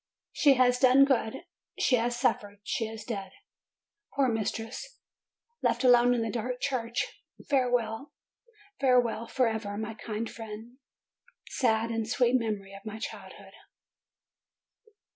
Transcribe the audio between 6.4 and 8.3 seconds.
church! Fare well!